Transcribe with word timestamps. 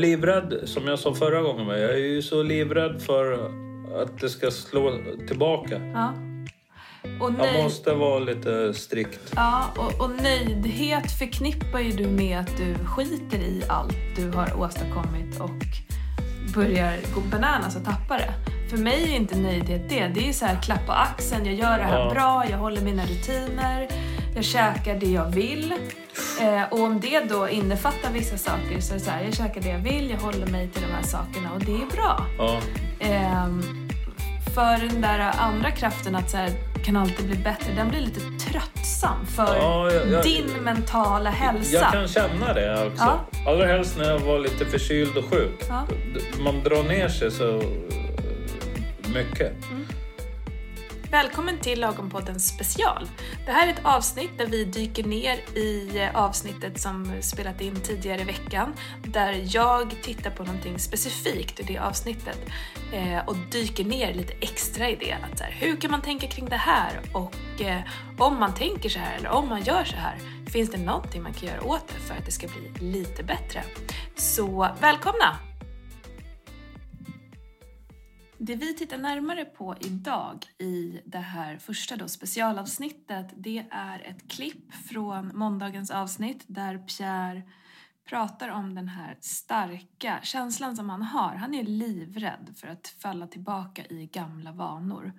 livrädd, 0.00 0.54
som 0.64 0.86
jag 0.88 0.98
sa 0.98 1.14
förra 1.14 1.42
gången, 1.42 1.66
jag 1.68 1.90
är 1.92 1.96
ju 1.96 2.22
så 2.22 2.42
livrädd 2.42 3.02
för 3.02 3.32
att 4.02 4.18
det 4.20 4.28
ska 4.28 4.50
slå 4.50 4.98
tillbaka. 5.28 5.80
Ja. 5.94 6.14
Och 7.20 7.30
Jag 7.30 7.38
nöjd, 7.38 7.62
måste 7.64 7.94
vara 7.94 8.18
lite 8.18 8.74
strikt. 8.74 9.32
ja, 9.36 9.64
och, 9.76 10.04
och 10.04 10.10
nöjdhet 10.22 11.12
förknippar 11.18 11.80
ju 11.80 11.90
du 11.90 12.06
med 12.06 12.38
att 12.38 12.56
du 12.56 12.74
skiter 12.86 13.38
i 13.38 13.62
allt 13.68 13.96
du 14.16 14.30
har 14.30 14.60
åstadkommit 14.60 15.40
och 15.40 15.50
börjar 16.54 16.96
gå 17.14 17.20
bananas 17.20 17.76
och 17.76 17.84
tappa 17.84 18.16
det. 18.18 18.32
För 18.70 18.76
mig 18.76 19.02
är 19.12 19.16
inte 19.16 19.38
nöjdhet 19.38 19.88
det. 19.88 20.10
Det 20.14 20.28
är 20.28 20.32
så 20.32 20.44
här 20.46 20.62
klapp 20.62 20.86
på 20.86 20.92
axeln, 20.92 21.46
jag 21.46 21.54
gör 21.54 21.78
det 21.78 21.84
här 21.84 21.98
Ja. 21.98 22.10
bra, 22.14 22.44
jag 22.50 22.58
håller 22.58 22.80
mina 22.82 23.02
rutiner, 23.02 23.88
jag 24.34 24.44
käkar 24.44 25.00
det 25.00 25.06
jag 25.10 25.30
vill. 25.30 25.74
Eh, 26.42 26.62
och 26.70 26.80
om 26.80 27.00
det 27.00 27.20
då 27.20 27.48
innefattar 27.48 28.12
vissa 28.12 28.36
saker 28.36 28.80
så 28.80 28.94
är 28.94 28.98
det 28.98 29.04
så 29.04 29.10
här, 29.10 29.24
jag 29.24 29.34
käkar 29.34 29.60
det 29.60 29.68
jag 29.68 29.78
vill, 29.78 30.10
jag 30.10 30.18
håller 30.18 30.46
mig 30.46 30.68
till 30.68 30.82
de 30.82 30.92
här 30.94 31.02
sakerna 31.02 31.52
och 31.54 31.60
det 31.60 31.72
är 31.72 31.96
bra. 31.96 32.26
Ja. 32.38 32.58
Ehm, 33.00 33.62
för 34.54 34.88
den 34.88 35.00
där 35.00 35.32
andra 35.38 35.70
kraften 35.70 36.14
att 36.16 36.30
så 36.30 36.36
här, 36.36 36.50
kan 36.84 36.96
alltid 36.96 37.26
bli 37.26 37.36
bättre, 37.36 37.72
den 37.76 37.88
blir 37.88 38.00
lite 38.00 38.20
tröttsam 38.20 39.26
för 39.26 39.56
Ja, 39.56 39.92
jag- 39.92 40.08
jag- 40.12 40.22
din 40.24 40.46
mentala 40.64 41.30
hälsa. 41.30 41.72
Jag 41.74 41.92
kan 41.92 42.08
känna 42.08 42.52
det 42.54 42.86
också. 42.86 43.04
Ja. 43.04 43.50
Allra 43.50 43.66
helst 43.66 43.96
när 43.98 44.04
jag 44.10 44.18
var 44.18 44.38
lite 44.38 44.64
förkyld 44.66 45.16
och 45.16 45.24
sjuk. 45.24 45.64
Ja. 45.68 45.86
Man 46.44 46.62
drar 46.62 46.82
ner 46.82 47.08
sig 47.08 47.30
så 47.30 47.56
eh, 47.56 47.62
mycket. 49.14 49.52
Välkommen 51.12 51.58
till 51.58 51.80
Lagompodden 51.80 52.40
special. 52.40 53.08
Det 53.46 53.52
här 53.52 53.68
är 53.68 53.72
ett 53.72 53.84
avsnitt 53.84 54.38
där 54.38 54.46
vi 54.46 54.64
dyker 54.64 55.04
ner 55.04 55.58
i 55.58 55.98
eh, 55.98 56.16
avsnittet 56.16 56.80
som 56.80 57.12
spelat 57.22 57.60
in 57.60 57.80
tidigare 57.80 58.20
i 58.20 58.24
veckan. 58.24 58.74
Där 59.04 59.44
jag 59.48 59.94
tittar 60.02 60.30
på 60.30 60.44
någonting 60.44 60.78
specifikt 60.78 61.60
i 61.60 61.62
det 61.62 61.78
avsnittet 61.78 62.38
eh, 62.92 63.26
och 63.26 63.36
dyker 63.50 63.84
ner 63.84 64.14
lite 64.14 64.32
extra 64.40 64.90
i 64.90 64.96
det. 64.96 65.12
Att 65.12 65.38
så 65.38 65.44
här, 65.44 65.52
hur 65.52 65.76
kan 65.76 65.90
man 65.90 66.02
tänka 66.02 66.26
kring 66.26 66.48
det 66.48 66.56
här? 66.56 67.00
Och 67.12 67.62
eh, 67.62 67.80
om 68.18 68.40
man 68.40 68.54
tänker 68.54 68.88
så 68.88 68.98
här 68.98 69.16
eller 69.16 69.30
om 69.30 69.48
man 69.48 69.62
gör 69.62 69.84
så 69.84 69.96
här, 69.96 70.18
finns 70.46 70.70
det 70.70 70.78
någonting 70.78 71.22
man 71.22 71.32
kan 71.32 71.48
göra 71.48 71.64
åt 71.64 71.88
det 71.88 72.00
för 72.08 72.14
att 72.14 72.26
det 72.26 72.32
ska 72.32 72.46
bli 72.48 72.92
lite 72.92 73.22
bättre? 73.22 73.62
Så 74.16 74.68
välkomna! 74.80 75.51
Det 78.44 78.56
vi 78.56 78.74
tittar 78.74 78.98
närmare 78.98 79.44
på 79.44 79.74
idag 79.80 80.46
i 80.58 81.00
det 81.04 81.18
här 81.18 81.58
första 81.58 81.96
då 81.96 82.08
specialavsnittet 82.08 83.26
det 83.36 83.66
är 83.70 84.00
ett 84.00 84.30
klipp 84.30 84.74
från 84.74 85.38
måndagens 85.38 85.90
avsnitt 85.90 86.44
där 86.46 86.78
Pierre 86.78 87.42
pratar 88.08 88.48
om 88.48 88.74
den 88.74 88.88
här 88.88 89.16
starka 89.20 90.20
känslan 90.22 90.76
som 90.76 90.90
han 90.90 91.02
har. 91.02 91.34
Han 91.34 91.54
är 91.54 91.62
livrädd 91.62 92.54
för 92.56 92.68
att 92.68 92.88
falla 92.98 93.26
tillbaka 93.26 93.84
i 93.84 94.06
gamla 94.06 94.52
vanor. 94.52 95.12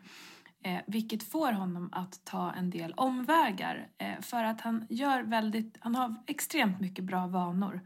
Eh, 0.64 0.80
vilket 0.88 1.24
får 1.24 1.52
honom 1.52 1.90
att 1.92 2.26
ta 2.26 2.52
en 2.52 2.70
del 2.70 2.94
omvägar 2.94 3.88
eh, 3.98 4.22
för 4.22 4.44
att 4.44 4.62
han 4.62 4.88
gör 4.90 5.24
väldigt, 5.24 5.78
han 5.80 5.96
har 5.96 6.16
extremt 6.28 6.80
mycket 6.80 7.06
bra 7.06 7.28
vanor 7.28 7.82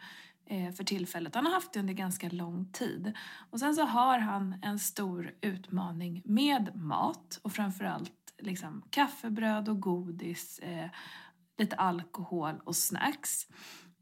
Eh, 0.49 0.71
för 0.71 0.83
tillfället. 0.83 1.35
Han 1.35 1.45
har 1.45 1.53
haft 1.53 1.73
det 1.73 1.79
under 1.79 1.93
ganska 1.93 2.29
lång 2.29 2.65
tid. 2.71 3.13
Och 3.49 3.59
sen 3.59 3.75
så 3.75 3.83
har 3.83 4.19
han 4.19 4.55
en 4.61 4.79
stor 4.79 5.33
utmaning 5.41 6.21
med 6.25 6.75
mat 6.75 7.39
och 7.41 7.51
framförallt 7.51 8.13
liksom 8.39 8.83
kaffebröd 8.89 9.69
och 9.69 9.79
godis, 9.79 10.59
eh, 10.59 10.89
lite 11.57 11.75
alkohol 11.75 12.55
och 12.63 12.75
snacks. 12.75 13.47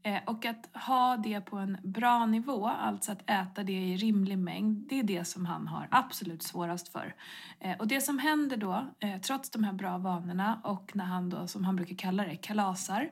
Eh, 0.02 0.20
och 0.26 0.44
att 0.44 0.70
ha 0.86 1.16
det 1.16 1.40
på 1.40 1.56
en 1.56 1.78
bra 1.82 2.26
nivå, 2.26 2.66
alltså 2.66 3.12
att 3.12 3.30
äta 3.30 3.62
det 3.62 3.72
i 3.72 3.96
rimlig 3.96 4.38
mängd, 4.38 4.88
det 4.88 4.98
är 4.98 5.02
det 5.02 5.24
som 5.24 5.46
han 5.46 5.68
har 5.68 5.88
absolut 5.90 6.42
svårast 6.42 6.88
för. 6.88 7.14
Eh, 7.60 7.78
och 7.78 7.88
det 7.88 8.00
som 8.00 8.18
händer 8.18 8.56
då, 8.56 8.86
eh, 9.00 9.20
trots 9.20 9.50
de 9.50 9.64
här 9.64 9.72
bra 9.72 9.98
vanorna 9.98 10.60
och 10.64 10.96
när 10.96 11.04
han 11.04 11.30
då, 11.30 11.46
som 11.46 11.64
han 11.64 11.76
brukar 11.76 11.96
kalla 11.96 12.24
det, 12.24 12.36
kalasar 12.36 13.10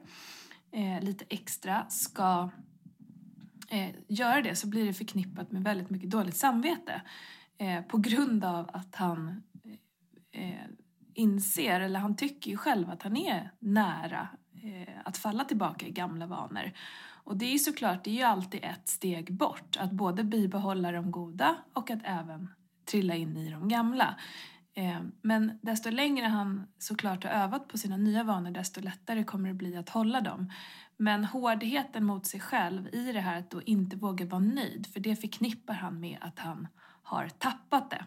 eh, 0.72 1.00
lite 1.02 1.24
extra, 1.28 1.86
ska 1.88 2.50
eh, 3.68 3.94
göra 4.08 4.42
det 4.42 4.56
så 4.56 4.66
blir 4.66 4.86
det 4.86 4.92
förknippat 4.92 5.52
med 5.52 5.62
väldigt 5.62 5.90
mycket 5.90 6.10
dåligt 6.10 6.36
samvete. 6.36 7.02
Eh, 7.58 7.82
på 7.82 7.98
grund 7.98 8.44
av 8.44 8.70
att 8.72 8.94
han 8.94 9.42
eh, 10.32 10.42
eh, 10.42 10.66
inser, 11.14 11.80
eller 11.80 12.00
han 12.00 12.16
tycker 12.16 12.50
ju 12.50 12.56
själv 12.56 12.90
att 12.90 13.02
han 13.02 13.16
är 13.16 13.50
nära 13.58 14.28
eh, 14.62 14.94
att 15.04 15.16
falla 15.16 15.44
tillbaka 15.44 15.86
i 15.86 15.90
gamla 15.90 16.26
vanor. 16.26 16.72
Och 17.24 17.36
det 17.36 17.44
är 17.44 17.52
ju 17.52 17.58
såklart, 17.58 18.04
det 18.04 18.10
är 18.10 18.14
ju 18.14 18.22
alltid 18.22 18.64
ett 18.64 18.88
steg 18.88 19.32
bort. 19.32 19.76
Att 19.80 19.90
både 19.90 20.24
bibehålla 20.24 20.92
de 20.92 21.10
goda 21.10 21.56
och 21.72 21.90
att 21.90 22.00
även 22.04 22.48
trilla 22.84 23.14
in 23.14 23.36
i 23.36 23.50
de 23.50 23.68
gamla. 23.68 24.16
Eh, 24.74 25.00
men 25.22 25.58
desto 25.62 25.90
längre 25.90 26.26
han 26.26 26.66
såklart 26.78 27.24
har 27.24 27.30
övat 27.30 27.68
på 27.68 27.78
sina 27.78 27.96
nya 27.96 28.24
vanor, 28.24 28.50
desto 28.50 28.80
lättare 28.80 29.24
kommer 29.24 29.48
det 29.48 29.54
bli 29.54 29.76
att 29.76 29.88
hålla 29.88 30.20
dem. 30.20 30.50
Men 30.96 31.24
hårdheten 31.24 32.04
mot 32.04 32.26
sig 32.26 32.40
själv 32.40 32.94
i 32.94 33.12
det 33.12 33.20
här 33.20 33.38
att 33.38 33.50
då 33.50 33.62
inte 33.62 33.96
våga 33.96 34.26
vara 34.26 34.40
nöjd, 34.40 34.86
för 34.92 35.00
det 35.00 35.16
förknippar 35.16 35.74
han 35.74 36.00
med 36.00 36.18
att 36.20 36.38
han 36.38 36.68
har 37.02 37.28
tappat 37.28 37.90
det. 37.90 38.06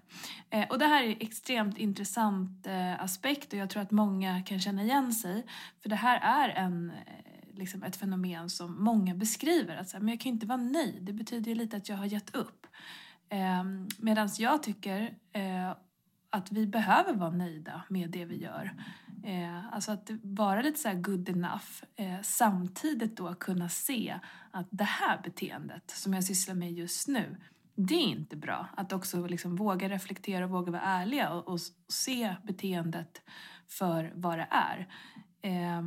Eh, 0.50 0.68
och 0.70 0.80
det 0.80 0.86
här 0.86 1.04
är 1.04 1.08
en 1.08 1.18
extremt 1.20 1.78
intressant 1.78 2.68
eh, 2.68 3.04
aspekt 3.04 3.54
och 3.54 3.60
jag 3.60 3.70
tror 3.70 3.82
att 3.82 3.92
många 3.92 4.44
kan 4.44 4.60
känna 4.60 4.84
igen 4.84 5.14
sig. 5.14 5.46
För 5.82 5.90
det 5.90 5.96
här 5.96 6.20
är 6.20 6.50
en, 6.50 6.90
eh, 6.90 7.58
liksom 7.58 7.84
ett 7.84 7.96
fenomen 7.96 8.50
som 8.50 8.84
många 8.84 9.16
beskriver. 9.16 9.78
Att 9.78 9.90
så 9.90 9.98
här, 9.98 10.04
men 10.04 10.14
jag 10.14 10.20
kan 10.20 10.32
inte 10.32 10.46
vara 10.46 10.58
nöjd, 10.58 10.98
det 11.02 11.14
betyder 11.14 11.50
ju 11.50 11.56
lite 11.56 11.78
att 11.78 11.90
jag 11.90 11.98
har 11.98 12.06
gett 12.06 12.36
upp. 12.36 12.68
Ehm, 13.30 13.88
Medan 13.98 14.30
jag 14.38 14.64
tycker 14.64 15.02
eh, 15.34 15.72
att 16.38 16.52
vi 16.52 16.68
behöver 16.68 17.14
vara 17.14 17.32
nöjda 17.32 17.84
med 17.90 18.10
det 18.10 18.26
vi 18.26 18.44
gör. 18.44 18.74
Eh, 19.24 19.74
alltså 19.74 19.92
att 19.92 20.10
vara 20.24 20.62
lite 20.62 20.80
så 20.80 20.88
här 20.88 20.96
good 20.96 21.30
enough. 21.30 21.84
Eh, 21.96 22.22
samtidigt 22.22 23.18
då 23.18 23.34
kunna 23.36 23.70
se 23.70 24.20
att 24.52 24.68
det 24.70 24.84
här 24.84 25.22
beteendet 25.24 25.92
som 25.92 26.14
jag 26.14 26.24
sysslar 26.24 26.56
med 26.56 26.72
just 26.72 27.08
nu, 27.08 27.38
det 27.76 27.94
är 27.96 28.08
inte 28.08 28.36
bra. 28.36 28.68
Att 28.78 28.94
också 28.94 29.26
liksom 29.26 29.56
våga 29.56 29.90
reflektera 29.90 30.46
och 30.46 30.52
våga 30.52 30.72
vara 30.72 30.82
ärliga 30.82 31.30
och, 31.30 31.48
och 31.48 31.60
se 31.88 32.36
beteendet 32.44 33.22
för 33.68 34.14
vad 34.16 34.38
det 34.38 34.48
är. 34.52 34.88
Eh, 35.42 35.82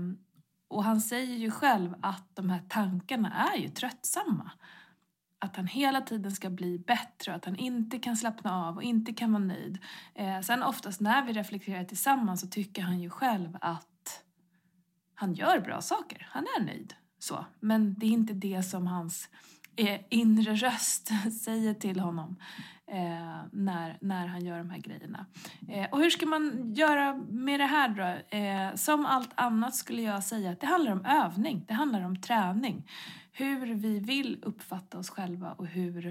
och 0.68 0.84
han 0.84 1.00
säger 1.00 1.36
ju 1.36 1.50
själv 1.50 1.94
att 2.02 2.36
de 2.36 2.50
här 2.50 2.62
tankarna 2.68 3.48
är 3.52 3.58
ju 3.58 3.68
tröttsamma. 3.68 4.50
Att 5.42 5.56
han 5.56 5.66
hela 5.66 6.00
tiden 6.00 6.32
ska 6.32 6.50
bli 6.50 6.78
bättre 6.78 7.32
och 7.32 7.36
att 7.36 7.44
han 7.44 7.56
inte 7.56 7.98
kan 7.98 8.16
slappna 8.16 8.66
av 8.68 8.76
och 8.76 8.82
inte 8.82 9.12
kan 9.12 9.32
vara 9.32 9.44
nöjd. 9.44 9.78
Eh, 10.14 10.40
sen 10.40 10.62
oftast 10.62 11.00
när 11.00 11.24
vi 11.26 11.32
reflekterar 11.32 11.84
tillsammans 11.84 12.40
så 12.40 12.46
tycker 12.46 12.82
han 12.82 13.00
ju 13.00 13.10
själv 13.10 13.58
att 13.60 14.24
han 15.14 15.34
gör 15.34 15.60
bra 15.60 15.80
saker. 15.80 16.28
Han 16.30 16.46
är 16.58 16.64
nöjd. 16.64 16.94
Så. 17.18 17.44
Men 17.60 17.94
det 17.94 18.06
är 18.06 18.10
inte 18.10 18.32
det 18.32 18.62
som 18.62 18.86
hans 18.86 19.28
Eh, 19.80 20.00
inre 20.08 20.54
röst 20.54 21.10
säger 21.44 21.74
till 21.74 22.00
honom 22.00 22.36
eh, 22.86 23.42
när, 23.52 23.98
när 24.00 24.26
han 24.26 24.44
gör 24.44 24.58
de 24.58 24.70
här 24.70 24.78
grejerna. 24.78 25.26
Eh, 25.68 25.90
och 25.90 25.98
hur 25.98 26.10
ska 26.10 26.26
man 26.26 26.74
göra 26.74 27.14
med 27.28 27.60
det 27.60 27.66
här 27.66 27.88
då? 27.88 28.36
Eh, 28.36 28.74
som 28.74 29.06
allt 29.06 29.30
annat 29.34 29.74
skulle 29.74 30.02
jag 30.02 30.24
säga 30.24 30.50
att 30.50 30.60
det 30.60 30.66
handlar 30.66 30.92
om 30.92 31.04
övning, 31.04 31.64
det 31.68 31.74
handlar 31.74 32.04
om 32.04 32.20
träning. 32.20 32.88
Hur 33.32 33.74
vi 33.74 33.98
vill 33.98 34.38
uppfatta 34.42 34.98
oss 34.98 35.10
själva 35.10 35.52
och 35.52 35.66
hur 35.66 36.06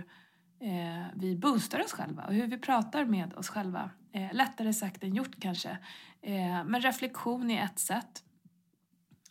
eh, 0.60 1.06
vi 1.16 1.36
boostar 1.36 1.84
oss 1.84 1.94
själva 1.94 2.24
och 2.24 2.34
hur 2.34 2.48
vi 2.48 2.58
pratar 2.58 3.06
med 3.06 3.34
oss 3.34 3.50
själva. 3.50 3.90
Eh, 4.12 4.34
lättare 4.34 4.74
sagt 4.74 5.04
än 5.04 5.16
gjort 5.16 5.40
kanske. 5.40 5.78
Eh, 6.22 6.64
men 6.66 6.82
reflektion 6.82 7.52
är 7.52 7.64
ett 7.64 7.80
sätt. 7.80 8.24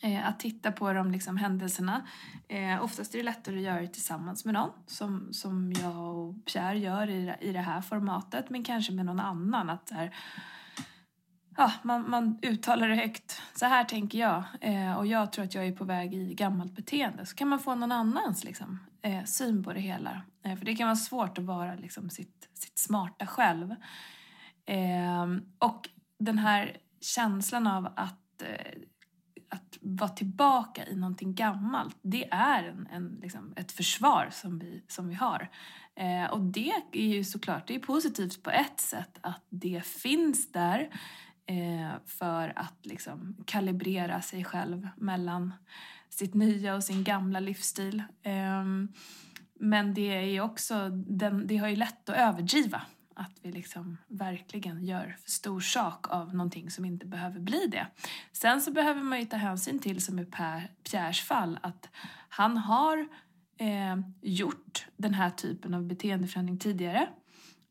Eh, 0.01 0.29
att 0.29 0.41
titta 0.41 0.73
på 0.73 0.93
de 0.93 1.11
liksom, 1.11 1.37
händelserna. 1.37 2.07
Eh, 2.49 2.83
oftast 2.85 3.15
är 3.15 3.19
det 3.19 3.25
lättare 3.25 3.57
att 3.57 3.63
göra 3.63 3.81
det 3.81 3.89
tillsammans 3.89 4.45
med 4.45 4.55
någon 4.55 4.71
som, 4.87 5.33
som 5.33 5.73
jag 5.73 6.17
och 6.17 6.35
Pierre 6.45 6.79
gör 6.79 7.11
i, 7.11 7.25
det- 7.27 7.39
i 7.41 7.53
det 7.53 7.61
här 7.61 7.81
formatet 7.81 8.51
men 8.51 8.65
kanske 8.65 8.93
med 8.93 9.07
någon 9.07 9.21
annan. 9.21 9.71
Att 9.71 9.91
här, 9.91 10.15
ja, 11.57 11.73
man, 11.83 12.11
man 12.11 12.39
uttalar 12.43 12.89
det 12.89 12.95
högt. 12.97 13.43
Så 13.55 13.67
här 13.67 13.85
tänker 13.85 14.19
jag 14.19 14.45
eh, 14.61 14.95
och 14.95 15.07
jag 15.07 15.33
tror 15.33 15.45
att 15.45 15.55
jag 15.55 15.67
är 15.67 15.73
på 15.73 15.85
väg 15.85 16.15
i 16.15 16.35
gammalt 16.35 16.73
beteende. 16.77 17.27
Så 17.27 17.35
kan 17.37 17.49
man 17.49 17.59
få 17.61 17.75
någon 17.75 17.93
annans 17.93 18.45
liksom, 18.45 18.79
eh, 19.03 19.25
syn 19.25 19.65
på 19.65 19.73
det 19.73 19.81
hela. 19.81 20.23
Eh, 20.45 20.57
för 20.57 20.65
det 20.65 20.77
kan 20.77 20.87
vara 20.89 20.97
svårt 20.97 21.39
att 21.39 21.45
vara 21.45 21.75
liksom, 21.75 22.11
sitt, 22.11 22.49
sitt 22.55 22.79
smarta 22.79 23.27
själv. 23.27 23.71
Eh, 24.67 25.27
och 25.59 25.89
den 26.19 26.39
här 26.39 26.77
känslan 27.01 27.67
av 27.67 27.87
att, 27.97 28.43
eh, 28.43 28.73
att 29.49 29.79
vara 29.81 30.11
tillbaka 30.11 30.87
i 30.87 30.97
någonting 30.97 31.35
gammalt, 31.35 31.97
det 32.03 32.29
är 32.31 32.65
en, 32.65 32.89
en, 32.93 33.19
liksom, 33.23 33.53
ett 33.57 33.73
försvar 33.73 34.29
som 34.33 34.59
vi, 34.59 34.83
som 34.89 35.09
vi 35.09 35.15
har. 35.15 35.49
Eh, 35.95 36.31
och 36.31 36.41
det 36.41 36.73
är 36.93 37.15
ju 37.15 37.25
såklart 37.25 37.67
det 37.67 37.75
är 37.75 37.79
positivt 37.79 38.43
på 38.43 38.51
ett 38.51 38.81
sätt 38.81 39.19
att 39.21 39.45
det 39.49 39.87
finns 39.87 40.53
där 40.53 40.91
eh, 41.47 41.91
för 42.07 42.53
att 42.57 42.87
liksom 42.87 43.37
kalibrera 43.47 44.23
sig 44.23 44.45
själv 44.45 44.89
mellan 44.97 45.55
sitt 46.11 46.35
nya 46.35 46.75
och 46.75 46.85
sin 46.85 47.05
gamla 47.05 47.41
livsstil. 47.41 48.03
Eh, 48.23 48.65
men 49.61 49.95
det 49.95 50.37
är 50.37 50.41
också, 50.41 50.89
den, 50.91 51.47
det 51.47 51.57
har 51.57 51.69
ju 51.69 51.77
lätt 51.77 52.09
att 52.09 52.17
överdriva. 52.17 52.83
Att 53.19 53.33
vi 53.43 53.53
liksom 53.53 53.99
verkligen 54.09 54.85
gör 54.85 55.17
för 55.23 55.31
stor 55.31 55.61
sak 55.61 56.11
av 56.11 56.35
någonting 56.35 56.71
som 56.71 56.85
inte 56.85 57.07
behöver 57.07 57.41
bli 57.41 57.67
det. 57.67 57.87
Sen 58.33 58.61
så 58.61 58.71
behöver 58.71 59.03
man 59.03 59.21
ju 59.21 59.25
ta 59.25 59.37
hänsyn 59.37 59.79
till, 59.79 60.05
som 60.05 60.19
i 60.19 60.25
per, 60.25 60.71
Pierres 60.91 61.21
fall, 61.21 61.59
att 61.63 61.89
han 62.29 62.57
har 62.57 63.09
eh, 63.57 63.97
gjort 64.23 64.87
den 64.97 65.15
här 65.15 65.31
typen 65.31 65.75
av 65.75 65.87
beteendeförändring 65.87 66.59
tidigare 66.59 67.09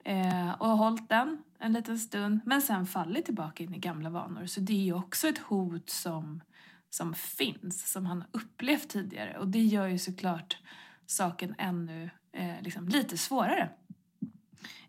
eh, 0.04 0.52
och 0.52 0.78
hållit 0.78 1.10
den 1.10 1.44
en 1.60 1.74
liten 1.74 2.00
stund 2.00 2.40
men 2.46 2.62
sen 2.62 2.86
fallit 2.86 3.26
tillbaka 3.26 3.64
in 3.64 3.76
i 3.76 3.80
gamla 3.80 4.10
vanor. 4.10 4.46
Så 4.46 4.60
det 4.60 4.74
är 4.74 4.84
ju 4.84 4.94
också 4.94 5.28
ett 5.28 5.38
hot 5.38 5.90
som, 5.90 6.42
som 6.90 7.14
finns, 7.14 7.92
som 7.92 8.06
han 8.06 8.18
har 8.22 8.30
upplevt 8.32 8.90
tidigare 8.90 9.38
och 9.38 9.48
det 9.48 9.64
gör 9.64 9.88
ju 9.88 9.98
såklart 9.98 10.58
saken 11.06 11.56
ännu 11.58 12.10
eh, 12.32 12.62
liksom 12.62 12.88
lite 12.88 13.18
svårare. 13.18 13.70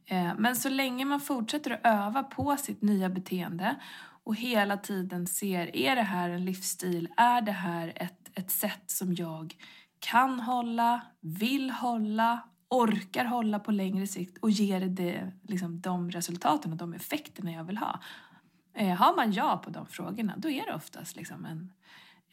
Eh, 0.09 0.33
men 0.39 0.57
så 0.57 0.69
länge 0.69 1.05
man 1.05 1.21
fortsätter 1.21 1.71
att 1.71 1.81
öva 1.83 2.23
på 2.23 2.57
sitt 2.57 2.83
nya 2.83 3.09
beteende 3.09 3.77
och 4.25 4.37
hela 4.37 4.77
tiden 4.77 5.27
ser, 5.27 5.77
är 5.77 5.97
det 5.97 6.03
här 6.03 6.31
en 6.31 6.45
livsstil? 6.45 7.09
Är 7.17 7.41
det 7.41 7.53
här 7.53 7.93
ett, 7.97 8.31
ett 8.35 8.51
sätt 8.51 8.83
som 8.87 9.15
jag 9.15 9.55
kan 9.99 10.41
hålla, 10.41 11.01
vill 11.21 11.71
hålla, 11.71 12.41
orkar 12.69 13.25
hålla 13.25 13.59
på 13.59 13.73
längre 13.73 14.07
sikt 14.07 14.39
och 14.39 14.51
ger 14.51 14.81
det 14.81 15.33
liksom, 15.43 15.81
de 15.81 16.11
resultaten 16.11 16.73
och 16.73 16.79
de 16.79 16.95
effekterna 16.95 17.53
jag 17.53 17.65
vill 17.65 17.79
ha. 17.79 18.01
Eh, 18.75 18.97
har 18.97 19.17
man 19.17 19.33
ja 19.33 19.63
på 19.65 19.71
de 19.71 19.87
frågorna, 19.87 20.35
då 20.37 20.51
är 20.51 20.67
det 20.67 20.75
oftast 20.75 21.17
liksom 21.17 21.45
en, 21.45 21.73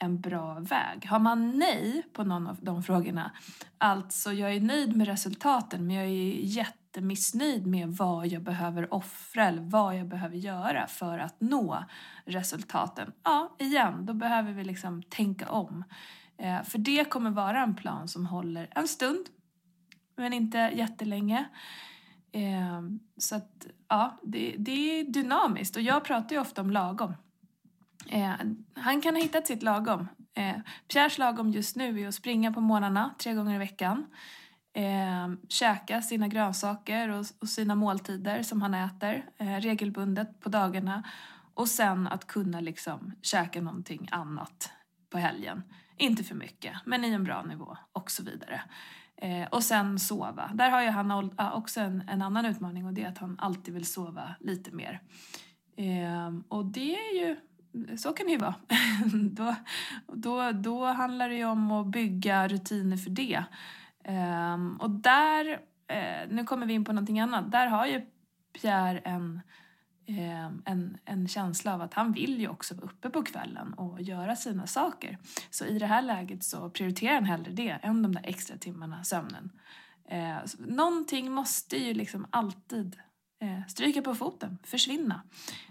en 0.05 0.21
bra 0.21 0.59
väg. 0.59 1.05
Har 1.05 1.19
man 1.19 1.59
nej 1.59 2.03
på 2.13 2.23
någon 2.23 2.47
av 2.47 2.57
de 2.61 2.83
frågorna, 2.83 3.31
alltså 3.77 4.33
jag 4.33 4.53
är 4.53 4.61
nöjd 4.61 4.95
med 4.95 5.07
resultaten 5.07 5.87
men 5.87 5.95
jag 5.95 6.05
är 6.05 6.39
jättemissnöjd 6.41 7.67
med 7.67 7.89
vad 7.89 8.27
jag 8.27 8.43
behöver 8.43 8.93
offra 8.93 9.45
eller 9.45 9.61
vad 9.61 9.97
jag 9.97 10.07
behöver 10.07 10.37
göra 10.37 10.87
för 10.87 11.19
att 11.19 11.41
nå 11.41 11.83
resultaten. 12.25 13.11
Ja, 13.23 13.55
igen, 13.59 14.05
då 14.05 14.13
behöver 14.13 14.51
vi 14.51 14.63
liksom 14.63 15.03
tänka 15.03 15.49
om. 15.49 15.83
Eh, 16.37 16.63
för 16.63 16.77
det 16.77 17.09
kommer 17.09 17.29
vara 17.29 17.63
en 17.63 17.75
plan 17.75 18.07
som 18.07 18.25
håller 18.25 18.67
en 18.71 18.87
stund, 18.87 19.25
men 20.15 20.33
inte 20.33 20.57
jättelänge. 20.57 21.45
Eh, 22.31 22.81
så 23.17 23.35
att, 23.35 23.67
ja, 23.87 24.19
det, 24.23 24.55
det 24.57 24.99
är 24.99 25.03
dynamiskt 25.03 25.75
och 25.75 25.81
jag 25.81 26.03
pratar 26.03 26.35
ju 26.35 26.41
ofta 26.41 26.61
om 26.61 26.71
lagom. 26.71 27.13
Eh, 28.09 28.33
han 28.73 29.01
kan 29.01 29.15
ha 29.15 29.21
hittat 29.21 29.47
sitt 29.47 29.63
lagom. 29.63 30.07
Eh, 30.33 30.55
Pierres 30.87 31.17
lagom 31.17 31.49
just 31.49 31.75
nu 31.75 32.01
är 32.01 32.07
att 32.07 32.15
springa 32.15 32.53
på 32.53 32.61
morgnarna 32.61 33.15
tre 33.19 33.33
gånger 33.33 33.55
i 33.55 33.57
veckan. 33.57 34.05
Eh, 34.73 35.33
käka 35.49 36.01
sina 36.01 36.27
grönsaker 36.27 37.09
och, 37.09 37.25
och 37.39 37.47
sina 37.47 37.75
måltider 37.75 38.43
som 38.43 38.61
han 38.61 38.73
äter 38.73 39.25
eh, 39.37 39.55
regelbundet 39.55 40.39
på 40.39 40.49
dagarna. 40.49 41.03
Och 41.53 41.67
sen 41.67 42.07
att 42.07 42.27
kunna 42.27 42.59
liksom 42.59 43.11
käka 43.21 43.61
någonting 43.61 44.07
annat 44.11 44.71
på 45.09 45.17
helgen. 45.17 45.63
Inte 45.97 46.23
för 46.23 46.35
mycket, 46.35 46.73
men 46.85 47.05
i 47.05 47.09
en 47.09 47.23
bra 47.23 47.43
nivå 47.43 47.77
och 47.91 48.11
så 48.11 48.23
vidare. 48.23 48.61
Eh, 49.17 49.47
och 49.47 49.63
sen 49.63 49.99
sova. 49.99 50.51
Där 50.53 50.69
har 50.69 50.81
ju 50.81 50.89
han 50.89 51.31
också 51.53 51.79
en, 51.79 52.03
en, 52.07 52.21
annan 52.21 52.45
utmaning 52.45 52.85
och 52.85 52.93
det 52.93 53.03
är 53.03 53.07
att 53.07 53.17
han 53.17 53.39
alltid 53.39 53.73
vill 53.73 53.85
sova 53.85 54.35
lite 54.39 54.71
mer. 54.71 55.01
Eh, 55.77 56.33
och 56.47 56.65
det 56.65 56.95
är 56.95 57.25
ju, 57.25 57.37
så 57.97 58.13
kan 58.13 58.25
det 58.25 58.31
ju 58.31 58.37
vara. 58.37 58.55
då, 59.31 59.55
då, 60.07 60.51
då 60.51 60.85
handlar 60.85 61.29
det 61.29 61.35
ju 61.35 61.45
om 61.45 61.71
att 61.71 61.87
bygga 61.87 62.47
rutiner 62.47 62.97
för 62.97 63.09
det. 63.09 63.43
Um, 64.07 64.77
och 64.77 64.89
där, 64.89 65.61
eh, 65.87 66.29
nu 66.29 66.43
kommer 66.43 66.65
vi 66.65 66.73
in 66.73 66.85
på 66.85 66.93
någonting 66.93 67.19
annat, 67.19 67.51
där 67.51 67.67
har 67.67 67.85
ju 67.85 68.01
Pierre 68.53 68.99
en 68.99 69.41
Eh, 70.07 70.45
en, 70.65 70.97
en 71.05 71.27
känsla 71.27 71.73
av 71.73 71.81
att 71.81 71.93
han 71.93 72.11
vill 72.11 72.39
ju 72.39 72.47
också 72.47 72.75
vara 72.75 72.85
uppe 72.85 73.09
på 73.09 73.23
kvällen 73.23 73.73
och 73.73 74.01
göra 74.01 74.35
sina 74.35 74.67
saker. 74.67 75.17
Så 75.49 75.65
i 75.65 75.79
det 75.79 75.85
här 75.85 76.01
läget 76.01 76.43
så 76.43 76.69
prioriterar 76.69 77.13
han 77.13 77.25
hellre 77.25 77.51
det 77.51 77.69
än 77.69 78.01
de 78.01 78.15
där 78.15 78.21
extra 78.25 78.57
timmarna 78.57 79.03
sömnen. 79.03 79.51
Eh, 80.09 80.37
någonting 80.57 81.31
måste 81.31 81.77
ju 81.77 81.93
liksom 81.93 82.27
alltid 82.29 82.99
Eh, 83.39 83.67
stryka 83.67 84.01
på 84.01 84.15
foten, 84.15 84.57
försvinna 84.63 85.21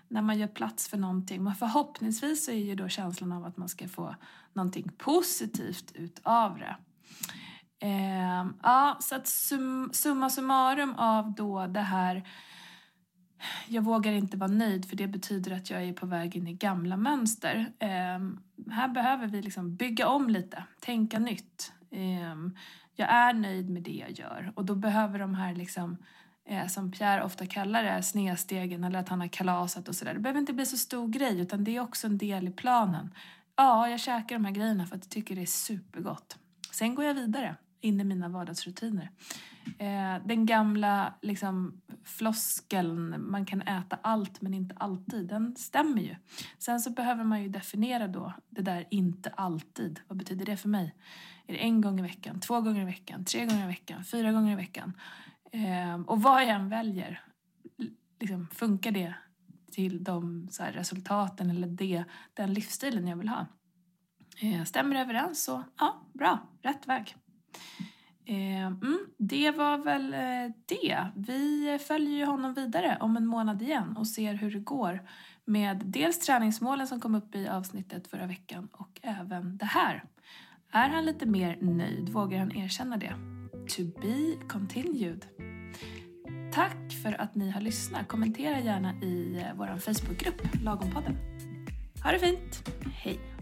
när 0.09 0.23
man 0.23 0.39
gör 0.39 0.47
plats 0.47 0.89
för 0.89 0.99
någonting. 0.99 1.45
Men 1.45 1.55
förhoppningsvis 1.55 2.45
så 2.45 2.51
är 2.51 2.65
ju 2.65 2.75
då 2.75 2.89
känslan 2.89 3.33
av 3.33 3.45
att 3.45 3.57
man 3.57 3.69
ska 3.69 3.89
få 3.89 4.15
någonting 4.53 4.91
positivt 4.99 5.93
utav 5.95 6.59
det. 6.59 6.77
Eh, 7.87 8.47
ja, 8.63 8.97
så 9.01 9.15
att 9.15 9.27
sum, 9.27 9.91
summa 9.93 10.31
summarum 10.31 10.95
av 10.95 11.35
då 11.35 11.67
det 11.67 11.81
här 11.81 12.29
jag 13.69 13.83
vågar 13.83 14.13
inte 14.13 14.37
vara 14.37 14.51
nöjd 14.51 14.89
för 14.89 14.97
det 14.97 15.07
betyder 15.07 15.53
att 15.53 15.71
jag 15.71 15.83
är 15.83 15.93
på 15.93 16.07
väg 16.07 16.37
in 16.37 16.49
i 16.49 16.53
gamla 16.53 16.97
mönster. 16.97 17.73
Eh, 17.79 18.19
här 18.71 18.89
behöver 18.89 19.27
vi 19.27 19.43
liksom 19.43 19.77
bygga 19.77 20.09
om 20.09 20.31
lite, 20.31 20.65
tänka 20.81 21.19
nytt. 21.19 21.73
Eh, 21.91 22.37
jag 22.97 23.09
är 23.09 23.33
nöjd 23.33 23.71
med 23.71 23.83
det 23.83 24.05
jag 24.09 24.11
gör 24.11 24.53
och 24.57 24.65
då 24.65 24.75
behöver 24.75 25.19
de 25.19 25.35
här 25.35 25.55
liksom, 25.55 25.97
eh, 26.49 26.67
som 26.67 26.91
Pierre 26.91 27.25
ofta 27.25 27.47
kallar 27.47 27.83
det, 27.83 28.03
snedstegen 28.03 28.85
eller 28.85 28.99
att 28.99 29.09
han 29.09 29.21
har 29.21 29.29
kalasat 29.29 29.89
och 29.89 29.95
sådär. 29.95 30.15
Det 30.15 30.21
behöver 30.21 30.41
inte 30.41 30.53
bli 30.53 30.67
så 30.67 30.77
stor 30.77 31.09
grej 31.09 31.41
utan 31.41 31.65
det 31.65 31.77
är 31.77 31.81
också 31.81 32.07
en 32.07 32.19
del 32.19 32.49
i 32.49 32.51
planen. 32.51 33.15
Ja, 33.57 33.89
jag 33.89 34.01
käkar 34.01 34.37
de 34.37 34.45
här 34.45 34.53
grejerna 34.53 34.87
för 34.87 34.97
att 34.97 35.05
jag 35.05 35.11
tycker 35.11 35.35
det 35.35 35.43
är 35.43 35.47
supergott. 35.47 36.39
Sen 36.71 36.95
går 36.95 37.05
jag 37.05 37.15
vidare 37.15 37.57
in 37.81 38.01
i 38.01 38.05
mina 38.05 38.29
vardagsrutiner. 38.29 39.11
Eh, 39.79 40.27
den 40.27 40.47
gamla 40.47 41.15
liksom, 41.23 41.81
floskeln, 42.05 43.31
man 43.31 43.47
kan 43.47 43.63
äta 43.63 43.99
allt 44.03 44.41
men 44.41 44.55
inte 44.55 44.75
alltid, 44.79 45.29
den 45.29 45.57
stämmer 45.57 46.03
ju. 46.03 46.17
Sen 46.59 46.81
så 46.81 46.91
behöver 46.91 47.25
man 47.25 47.43
ju 47.43 47.49
definiera 47.49 48.09
då 48.09 48.33
det 48.51 48.63
där 48.63 48.87
inte 48.91 49.31
alltid. 49.31 50.01
Vad 50.09 50.19
betyder 50.19 50.47
det 50.47 50.57
för 50.57 50.69
mig? 50.69 50.95
Är 51.47 51.53
det 51.53 51.59
en 51.59 51.81
gång 51.81 51.99
i 51.99 52.03
veckan, 52.03 52.41
två 52.41 52.61
gånger 52.61 52.83
i 52.83 52.85
veckan, 52.85 53.25
tre 53.25 53.47
gånger 53.47 53.65
i 53.65 53.67
veckan, 53.67 54.05
fyra 54.05 54.33
gånger 54.33 54.53
i 54.53 54.57
veckan? 54.57 54.93
Eh, 55.55 56.01
och 56.07 56.23
vad 56.23 56.43
jag 56.43 56.51
än 56.51 56.69
väljer, 56.69 57.21
liksom, 58.21 58.49
funkar 58.53 58.91
det 58.91 59.15
till 59.73 60.05
de 60.05 60.49
så 60.51 60.63
här, 60.63 60.73
resultaten 60.73 61.51
eller 61.51 61.69
det, 61.69 62.05
den 62.35 62.55
livsstilen 62.55 63.09
jag 63.09 63.17
vill 63.17 63.29
ha? 63.29 63.47
Eh, 64.43 64.65
stämmer 64.65 64.95
det 64.95 65.01
överens 65.01 65.45
så, 65.45 65.63
ja, 65.79 66.07
bra, 66.13 66.39
rätt 66.63 66.89
väg. 66.89 67.17
Eh, 68.27 68.67
mm, 68.67 68.99
det 69.19 69.51
var 69.51 69.79
väl 69.79 70.15
eh, 70.15 70.55
det. 70.67 71.07
Vi 71.17 71.79
följer 71.87 72.19
ju 72.19 72.25
honom 72.25 72.55
vidare 72.55 72.99
om 73.01 73.17
en 73.17 73.27
månad 73.27 73.63
igen 73.63 73.97
och 73.97 74.07
ser 74.07 74.35
hur 74.35 74.51
det 74.51 74.61
går 74.61 75.09
med 75.45 75.83
dels 75.85 76.19
träningsmålen 76.19 76.87
som 76.87 77.01
kom 77.01 77.15
upp 77.15 77.35
i 77.35 77.49
avsnittet 77.49 78.07
förra 78.07 78.27
veckan 78.27 78.69
och 78.73 79.01
även 79.03 79.57
det 79.57 79.65
här. 79.65 80.05
Är 80.73 80.89
han 80.89 81.05
lite 81.05 81.27
mer 81.27 81.59
nöjd? 81.61 82.09
Vågar 82.09 82.39
han 82.39 82.57
erkänna 82.57 82.97
det? 82.97 83.15
To 83.69 84.01
be 84.01 84.47
continued. 84.49 85.27
Tack 86.53 86.93
för 87.03 87.21
att 87.21 87.35
ni 87.35 87.51
har 87.51 87.61
lyssnat. 87.61 88.09
Kommentera 88.09 88.61
gärna 88.61 88.95
i 89.03 89.37
eh, 89.37 89.57
vår 89.57 89.79
Facebookgrupp 89.79 90.43
Lagompodden. 90.63 91.17
Ha 92.03 92.13
det 92.13 92.19
fint. 92.19 92.71
Hej! 92.95 93.34